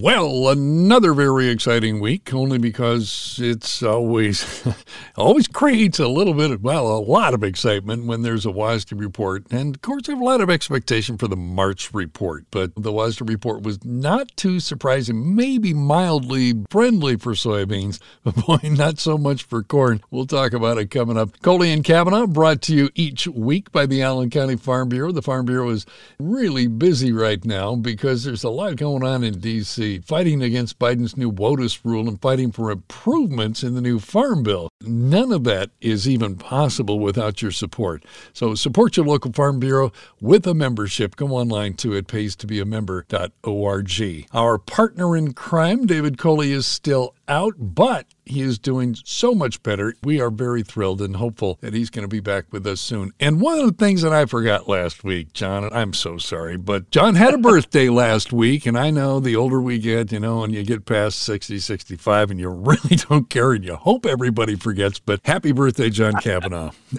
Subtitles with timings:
[0.00, 4.66] Well, another very exciting week, only because it's always
[5.16, 8.98] always creates a little bit of well, a lot of excitement when there's a WASDE
[8.98, 12.44] report, and of course, I have a lot of expectation for the March report.
[12.50, 18.58] But the WASDE report was not too surprising, maybe mildly friendly for soybeans, but boy,
[18.64, 20.02] not so much for corn.
[20.10, 21.40] We'll talk about it coming up.
[21.40, 25.12] Coley and Cavanaugh brought to you each week by the Allen County Farm Bureau.
[25.12, 25.86] The Farm Bureau is
[26.18, 31.16] really busy right now because there's a lot going on in D.C fighting against Biden's
[31.16, 34.68] new WOTUS rule and fighting for improvements in the new Farm Bill.
[34.82, 38.04] None of that is even possible without your support.
[38.32, 41.16] So support your local Farm Bureau with a membership.
[41.16, 44.26] Go online to it, pays to be a member.org.
[44.32, 49.62] Our partner in crime, David Coley, is still out, but he is doing so much
[49.62, 49.94] better.
[50.02, 53.12] We are very thrilled and hopeful that he's going to be back with us soon.
[53.20, 56.90] And one of the things that I forgot last week, John, I'm so sorry, but
[56.90, 58.66] John had a birthday last week.
[58.66, 62.30] And I know the older we get, you know, and you get past 60, 65,
[62.30, 64.98] and you really don't care and you hope everybody forgets.
[64.98, 66.70] But happy birthday, John Kavanaugh.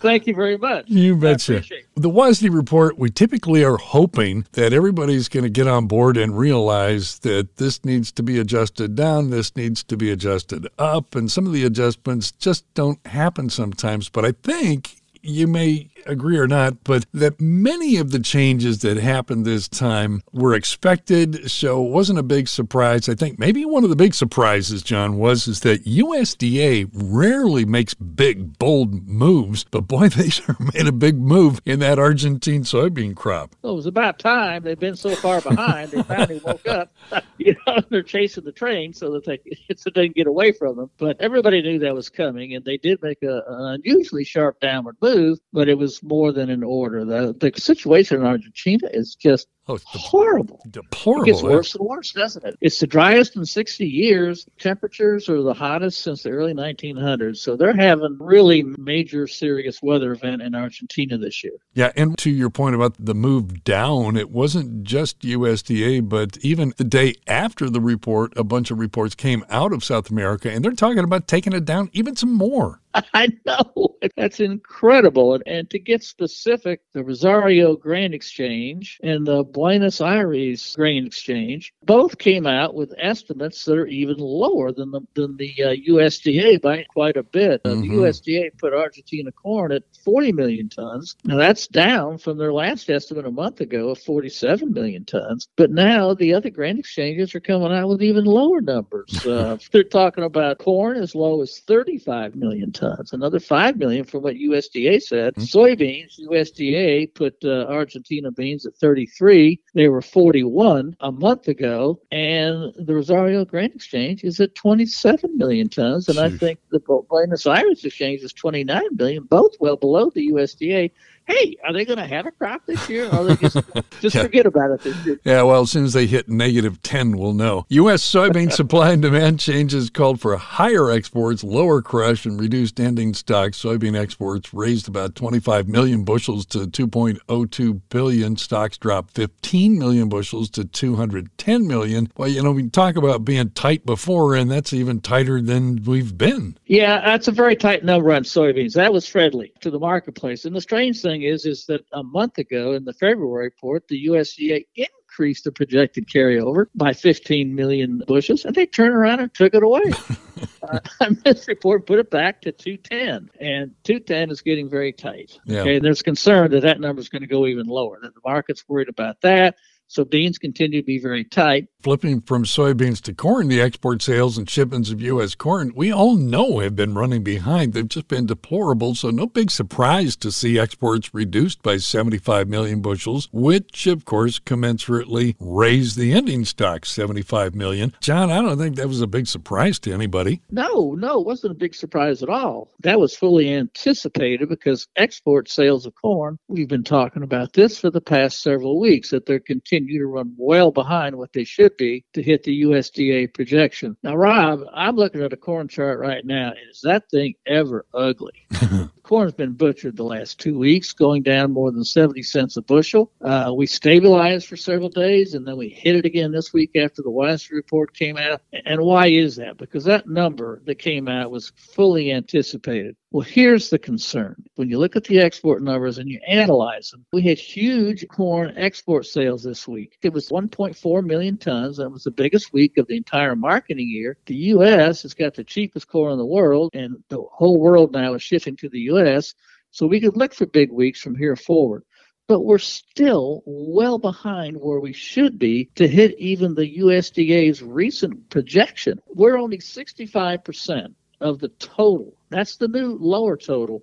[0.00, 0.88] Thank you very much.
[0.88, 1.62] You betcha.
[2.02, 6.36] The WASDE report, we typically are hoping that everybody's going to get on board and
[6.36, 11.30] realize that this needs to be adjusted down, this needs to be adjusted up, and
[11.30, 14.08] some of the adjustments just don't happen sometimes.
[14.08, 18.96] But I think you may agree or not, but that many of the changes that
[18.96, 23.08] happened this time were expected, so it wasn't a big surprise.
[23.08, 27.94] I think maybe one of the big surprises, John, was is that USDA rarely makes
[27.94, 33.14] big, bold moves, but boy, they sure made a big move in that Argentine soybean
[33.14, 33.54] crop.
[33.62, 34.62] Well, it was about time.
[34.62, 36.92] They've been so far behind, they finally woke up.
[37.38, 39.40] You know, they're chasing the train so that they
[39.76, 40.90] so they can get away from them.
[40.98, 44.96] But everybody knew that was coming, and they did make a, an unusually sharp downward
[45.00, 47.04] move, but it was was more than in order.
[47.04, 50.60] The the situation in Argentina is just oh, it's horrible.
[50.70, 51.22] Deplorable.
[51.22, 52.56] It gets worse and worse, doesn't it?
[52.60, 54.46] It's the driest in 60 years.
[54.58, 57.38] Temperatures are the hottest since the early 1900s.
[57.38, 61.54] So they're having really major serious weather event in Argentina this year.
[61.74, 66.74] Yeah, and to your point about the move down, it wasn't just USDA, but even
[66.76, 70.64] the day after the report, a bunch of reports came out of South America, and
[70.64, 72.80] they're talking about taking it down even some more.
[73.14, 73.96] I know.
[74.16, 75.34] That's incredible.
[75.34, 81.72] And, and to get specific, the Rosario Grain Exchange and the Buenos Aires Grain Exchange
[81.84, 86.60] both came out with estimates that are even lower than the, than the uh, USDA
[86.60, 87.60] by quite a bit.
[87.64, 87.82] Uh, mm-hmm.
[87.82, 91.16] The USDA put Argentina corn at 40 million tons.
[91.24, 95.48] Now that's down from their last estimate a month ago of 47 million tons.
[95.56, 99.26] But now the other grain exchanges are coming out with even lower numbers.
[99.32, 104.22] Uh, they're talking about corn as low as 35 million tons, another 5 million from
[104.22, 105.34] what USDA said.
[105.34, 105.58] Mm-hmm.
[105.58, 109.41] Soybeans, USDA put uh, Argentina beans at 33.
[109.74, 112.00] They were 41 a month ago.
[112.10, 116.08] And the Rosario Grain Exchange is at 27 million tons.
[116.08, 116.34] And Jeez.
[116.34, 120.90] I think the Buenos Aires Exchange is 29 million, both well below the USDA
[121.32, 123.08] hey, are they going to have a crop this year?
[123.12, 123.56] Or they just
[124.00, 124.22] just yeah.
[124.22, 125.20] forget about it this year?
[125.24, 127.66] Yeah, well, as soon as they hit negative 10, we'll know.
[127.68, 128.02] U.S.
[128.02, 133.62] soybean supply and demand changes called for higher exports, lower crush, and reduced ending stocks.
[133.62, 138.36] Soybean exports raised about 25 million bushels to 2.02 billion.
[138.36, 142.10] Stocks dropped 15 million bushels to 210 million.
[142.16, 146.16] Well, you know, we talk about being tight before, and that's even tighter than we've
[146.16, 146.56] been.
[146.66, 148.74] Yeah, that's a very tight number on soybeans.
[148.74, 150.44] That was friendly to the marketplace.
[150.44, 153.86] And the strange thing thing is, is that a month ago in the February report,
[153.88, 159.32] the USDA increased the projected carryover by 15 million bushels, and they turned around and
[159.34, 159.82] took it away.
[160.62, 160.80] uh,
[161.24, 165.38] this report put it back to 210, and 210 is getting very tight.
[165.44, 165.60] Yeah.
[165.60, 167.98] Okay, and there's concern that that number is going to go even lower.
[168.02, 169.56] That the market's worried about that.
[169.92, 171.68] So beans continue to be very tight.
[171.82, 175.34] Flipping from soybeans to corn, the export sales and shipments of U.S.
[175.34, 177.74] corn, we all know have been running behind.
[177.74, 178.94] They've just been deplorable.
[178.94, 184.38] So no big surprise to see exports reduced by 75 million bushels, which of course
[184.38, 187.92] commensurately raised the ending stock 75 million.
[188.00, 190.40] John, I don't think that was a big surprise to anybody.
[190.50, 192.70] No, no, it wasn't a big surprise at all.
[192.80, 197.90] That was fully anticipated because export sales of corn, we've been talking about this for
[197.90, 201.76] the past several weeks, that they're continuing continue to run well behind what they should
[201.76, 203.96] be to hit the USDA projection.
[204.02, 206.52] Now, Rob, I'm looking at a corn chart right now.
[206.70, 208.46] Is that thing ever ugly?
[209.02, 213.10] Corn's been butchered the last two weeks, going down more than 70 cents a bushel.
[213.20, 217.02] Uh, we stabilized for several days, and then we hit it again this week after
[217.02, 218.40] the WASDE report came out.
[218.64, 219.58] And why is that?
[219.58, 222.96] Because that number that came out was fully anticipated.
[223.12, 224.42] Well, here's the concern.
[224.54, 228.54] When you look at the export numbers and you analyze them, we had huge corn
[228.56, 229.98] export sales this week.
[230.00, 231.76] It was 1.4 million tons.
[231.76, 234.16] That was the biggest week of the entire marketing year.
[234.24, 235.02] The U.S.
[235.02, 238.56] has got the cheapest corn in the world, and the whole world now is shifting
[238.56, 239.34] to the U.S.
[239.72, 241.84] So we could look for big weeks from here forward
[242.28, 248.30] but we're still well behind where we should be to hit even the USDA's recent
[248.30, 248.98] projection.
[249.08, 252.14] We're only 65% of the total.
[252.30, 253.82] That's the new lower total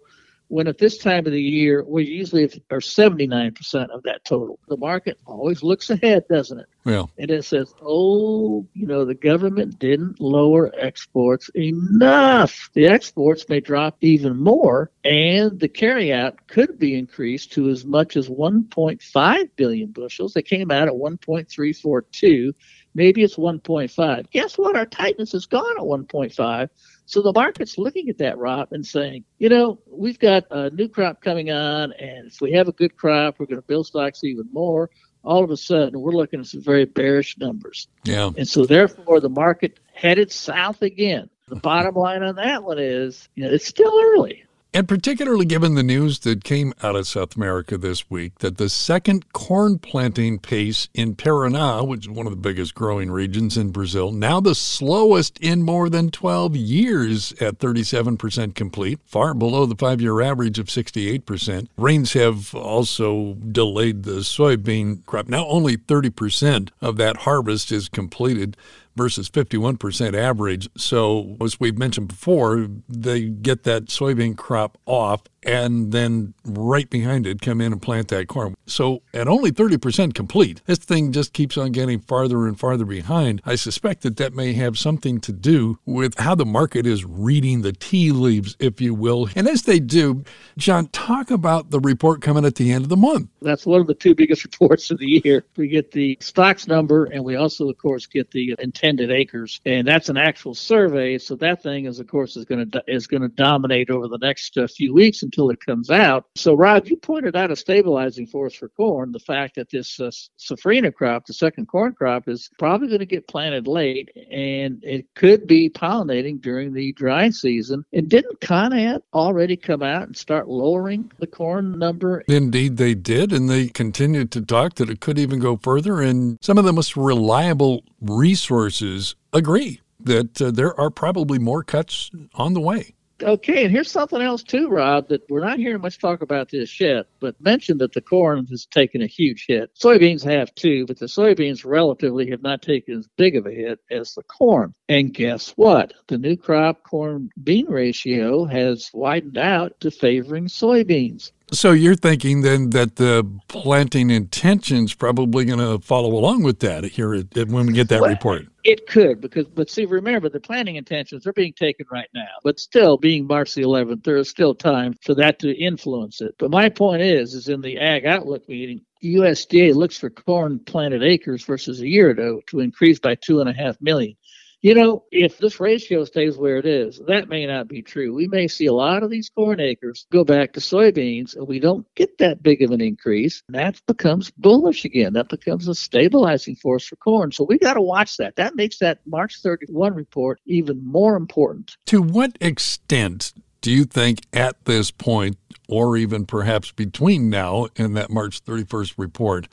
[0.49, 4.59] when at this time of the year we usually are 79% of that total.
[4.67, 6.65] The market always looks ahead, doesn't it?
[6.85, 7.03] Yeah.
[7.19, 12.71] And it says, oh, you know, the government didn't lower exports enough.
[12.73, 18.17] The exports may drop even more, and the carryout could be increased to as much
[18.17, 20.33] as 1.5 billion bushels.
[20.33, 22.53] They came out at 1.342.
[22.95, 24.31] Maybe it's 1.5.
[24.31, 24.75] Guess what?
[24.75, 26.69] Our tightness is gone at 1.5.
[27.09, 30.87] So the market's looking at that, Rob, and saying, you know, we've got a new
[30.87, 34.23] crop coming on, and if we have a good crop, we're going to build stocks
[34.23, 34.91] even more.
[35.23, 37.87] All of a sudden, we're looking at some very bearish numbers.
[38.03, 38.29] Yeah.
[38.37, 41.31] And so, therefore, the market headed south again.
[41.47, 44.45] The bottom line on that one is, you know, it's still early.
[44.71, 48.69] And particularly given the news that came out of South America this week that the
[48.69, 53.71] second corn planting pace in Paraná, which is one of the biggest growing regions in
[53.71, 59.75] Brazil, now the slowest in more than 12 years at 37% complete, far below the
[59.75, 61.67] five year average of 68%.
[61.75, 65.27] Rains have also delayed the soybean crop.
[65.27, 68.55] Now only 30% of that harvest is completed
[68.99, 70.69] versus 51% average.
[70.75, 77.25] So, as we've mentioned before, they get that soybean crop off and then right behind
[77.27, 78.55] it come in and plant that corn.
[78.65, 83.41] So at only 30% complete, this thing just keeps on getting farther and farther behind.
[83.45, 87.61] I suspect that that may have something to do with how the market is reading
[87.61, 89.29] the tea leaves, if you will.
[89.35, 90.23] And as they do,
[90.57, 93.29] John, talk about the report coming at the end of the month.
[93.41, 95.45] That's one of the two biggest reports of the year.
[95.55, 99.87] We get the stocks number, and we also, of course, get the intended acres, and
[99.87, 101.17] that's an actual survey.
[101.17, 104.17] So that thing is, of course, is going to is going to dominate over the
[104.17, 106.25] next uh, few weeks until it comes out.
[106.35, 110.09] So, Rob, you pointed out a stabilizing force for corn, the fact that this uh,
[110.39, 115.05] safrinha crop, the second corn crop, is probably going to get planted late and it
[115.13, 117.85] could be pollinating during the dry season.
[117.93, 122.23] And didn't Conab already come out and start lowering the corn number?
[122.27, 123.31] Indeed, they did.
[123.31, 126.01] And they continued to talk that it could even go further.
[126.01, 132.09] And some of the most reliable resources agree that uh, there are probably more cuts
[132.33, 132.95] on the way.
[133.21, 136.79] Okay, and here's something else too, Rob, that we're not hearing much talk about this
[136.79, 139.71] yet, but mentioned that the corn has taken a huge hit.
[139.75, 143.79] Soybeans have too, but the soybeans relatively have not taken as big of a hit
[143.91, 144.73] as the corn.
[144.87, 145.93] And guess what?
[146.07, 151.31] The new crop corn bean ratio has widened out to favoring soybeans.
[151.51, 156.83] So you're thinking then that the planting intention's probably going to follow along with that
[156.83, 158.45] here at, at, when we get that well, report.
[158.69, 162.27] It could because, but see, remember the planting intentions are being taken right now.
[162.43, 166.35] But still, being March the 11th, there is still time for that to influence it.
[166.37, 171.01] But my point is, is in the Ag Outlook meeting, USDA looks for corn planted
[171.01, 174.15] acres versus a year ago to increase by two and a half million.
[174.61, 178.13] You know, if this ratio stays where it is, that may not be true.
[178.13, 181.61] We may see a lot of these corn acres go back to soybeans, and we
[181.61, 183.41] don't get that big of an increase.
[183.47, 185.13] That becomes bullish again.
[185.13, 187.31] That becomes a stabilizing force for corn.
[187.31, 188.35] So we got to watch that.
[188.35, 191.77] That makes that March 31 report even more important.
[191.85, 193.31] To what extent
[193.61, 195.37] do you think at this point,
[195.69, 199.47] or even perhaps between now and that March 31st report,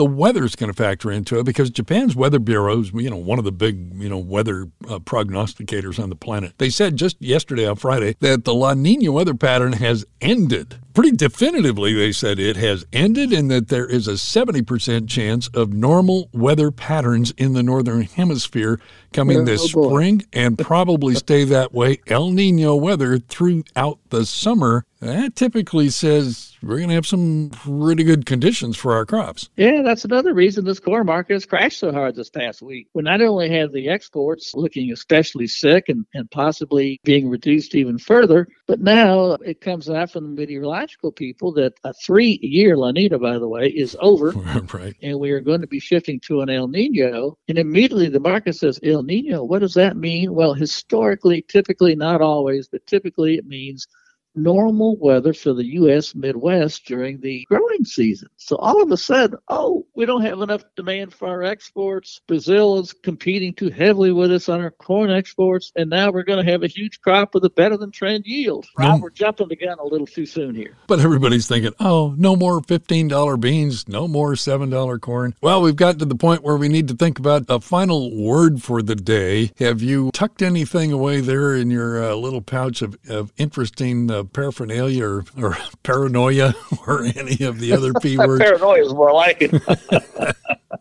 [0.00, 3.18] the weather is going to factor into it because Japan's weather bureau is, you know,
[3.18, 6.54] one of the big, you know, weather uh, prognosticators on the planet.
[6.56, 10.78] They said just yesterday on Friday that the La Nina weather pattern has ended.
[10.92, 15.72] Pretty definitively, they said it has ended and that there is a 70% chance of
[15.72, 18.80] normal weather patterns in the northern hemisphere
[19.12, 22.00] coming this oh spring and probably stay that way.
[22.08, 24.84] El Nino weather throughout the summer.
[25.00, 29.48] That typically says we're going to have some pretty good conditions for our crops.
[29.56, 32.88] Yeah, that's another reason this corn market has crashed so hard this past week.
[32.92, 37.96] We not only have the exports looking especially sick and, and possibly being reduced even
[37.96, 40.79] further, but now it comes out from the meteorological
[41.14, 44.30] people that a three year La Nina, by the way, is over.
[44.72, 44.94] right.
[45.02, 47.38] And we are going to be shifting to an El Nino.
[47.48, 50.34] And immediately the market says, El Nino, what does that mean?
[50.34, 53.86] Well, historically, typically, not always, but typically it means
[54.34, 56.14] normal weather for the U.S.
[56.14, 58.28] Midwest during the growing season.
[58.36, 62.20] So all of a sudden, oh, we don't have enough demand for our exports.
[62.26, 66.44] Brazil is competing too heavily with us on our corn exports, and now we're going
[66.44, 68.66] to have a huge crop with a better than trend yield.
[68.78, 70.76] Rob, we're jumping the gun a little too soon here.
[70.86, 75.34] But everybody's thinking, oh, no more $15 beans, no more $7 corn.
[75.40, 78.62] Well, we've got to the point where we need to think about a final word
[78.62, 79.50] for the day.
[79.58, 84.19] Have you tucked anything away there in your uh, little pouch of, of interesting uh,
[84.24, 86.54] paraphernalia or, or paranoia
[86.86, 88.42] or any of the other P words?
[88.42, 90.36] paranoia is more like it.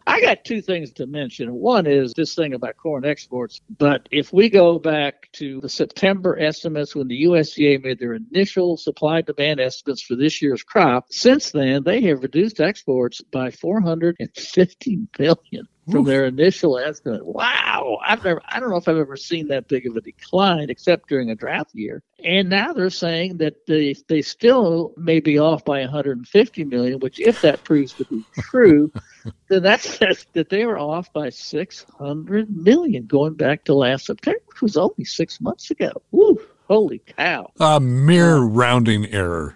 [0.08, 1.54] I got two things to mention.
[1.54, 3.62] One is this thing about corn exports.
[3.78, 8.76] But if we go back to the September estimates when the USDA made their initial
[8.76, 15.08] supply demand estimates for this year's crop, since then they have reduced exports by 450
[15.18, 17.26] billion from their initial estimate.
[17.26, 20.70] Wow, I've never I don't know if I've ever seen that big of a decline
[20.70, 22.04] except during a drought year.
[22.24, 27.20] And now they're saying that they they still may be off by 150 million, which
[27.20, 28.92] if that proves to be true,
[29.50, 34.42] then that says that they were off by 600 million going back to last September,
[34.48, 35.92] which was only 6 months ago.
[36.12, 36.39] Woo.
[36.70, 37.52] Holy cow.
[37.60, 39.56] A mere rounding error.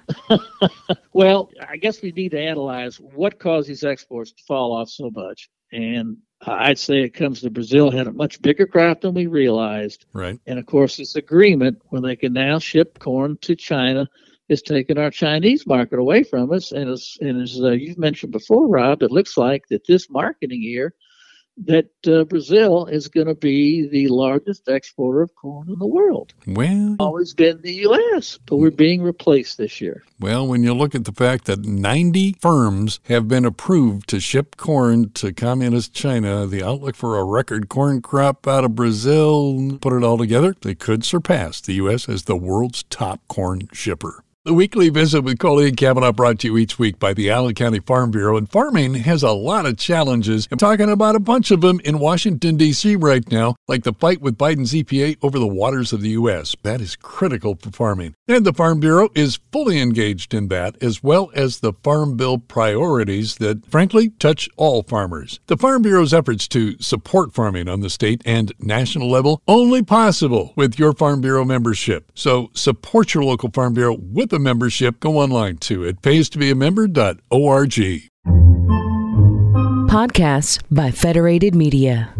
[1.13, 5.11] well, I guess we need to analyze what caused these exports to fall off so
[5.11, 5.47] much.
[5.71, 10.05] And I'd say it comes to Brazil had a much bigger crop than we realized.
[10.13, 10.39] Right.
[10.47, 14.09] And of course, this agreement, when they can now ship corn to China,
[14.49, 16.71] is taking our Chinese market away from us.
[16.71, 20.63] And as, and as uh, you've mentioned before, Rob, it looks like that this marketing
[20.63, 20.95] year
[21.57, 26.33] that uh, Brazil is going to be the largest exporter of corn in the world.
[26.47, 30.03] Well, always been the U.S., but we're being replaced this year.
[30.19, 34.57] Well, when you look at the fact that 90 firms have been approved to ship
[34.57, 39.93] corn to communist China, the outlook for a record corn crop out of Brazil, put
[39.93, 42.09] it all together, they could surpass the U.S.
[42.09, 44.23] as the world's top corn shipper.
[44.45, 47.55] The weekly visit with Coley and Cavanaugh brought to you each week by the Allen
[47.55, 48.35] County Farm Bureau.
[48.35, 50.49] And farming has a lot of challenges.
[50.51, 52.97] I'm talking about a bunch of them in Washington, D.C.
[52.97, 56.57] right now, like the fight with Biden's EPA over the waters of the U.S.
[56.61, 58.15] That is critical for farming.
[58.27, 62.37] And the Farm Bureau is fully engaged in that, as well as the Farm Bill
[62.37, 65.39] priorities that, frankly, touch all farmers.
[65.47, 70.51] The Farm Bureau's efforts to support farming on the state and national level only possible
[70.57, 72.11] with your Farm Bureau membership.
[72.13, 76.37] So support your local Farm Bureau with a membership, go online to it pays to
[76.37, 78.09] be a member.org.
[79.87, 82.13] Podcasts by Federated Media.